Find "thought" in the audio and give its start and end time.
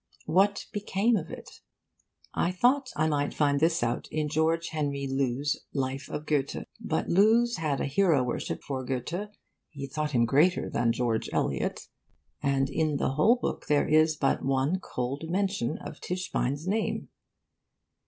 2.51-2.89, 9.85-10.13